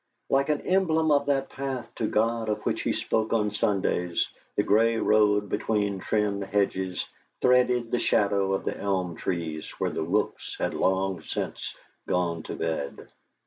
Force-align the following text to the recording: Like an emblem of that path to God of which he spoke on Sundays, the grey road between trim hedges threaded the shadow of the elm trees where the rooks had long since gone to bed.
Like 0.31 0.49
an 0.49 0.61
emblem 0.61 1.11
of 1.11 1.27
that 1.27 1.49
path 1.51 1.91
to 1.97 2.07
God 2.07 2.49
of 2.49 2.63
which 2.65 2.81
he 2.81 2.91
spoke 2.93 3.33
on 3.33 3.51
Sundays, 3.51 4.27
the 4.55 4.63
grey 4.63 4.97
road 4.97 5.47
between 5.47 5.99
trim 5.99 6.41
hedges 6.41 7.05
threaded 7.39 7.91
the 7.91 7.99
shadow 7.99 8.51
of 8.53 8.65
the 8.65 8.75
elm 8.75 9.15
trees 9.15 9.69
where 9.79 9.91
the 9.91 10.01
rooks 10.01 10.55
had 10.57 10.73
long 10.73 11.21
since 11.21 11.75
gone 12.07 12.41
to 12.49 12.55
bed. 12.55 13.11